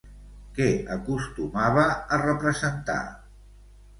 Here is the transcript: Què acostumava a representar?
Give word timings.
Què 0.53 0.69
acostumava 0.93 1.83
a 2.17 2.19
representar? 2.23 2.99